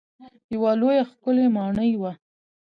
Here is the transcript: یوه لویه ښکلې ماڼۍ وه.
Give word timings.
یوه 0.53 0.71
لویه 0.79 1.03
ښکلې 1.11 1.45
ماڼۍ 1.55 1.91
وه. 2.01 2.11